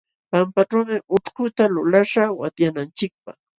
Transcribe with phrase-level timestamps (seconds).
[0.31, 3.35] Pampaćhuumi ućhkuta lulaśhaq watyananchikpaq.